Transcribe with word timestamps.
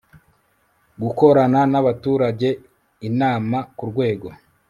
Gukorana 1.01 1.59
n 1.71 1.73
abaturage 1.81 2.49
inama 3.09 3.57
ku 3.77 3.83
rwego 3.89 4.27